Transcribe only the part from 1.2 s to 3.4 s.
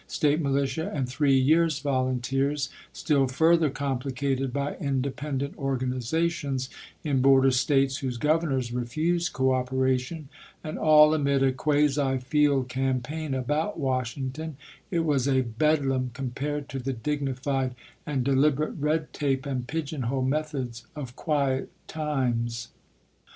years' volunteers, still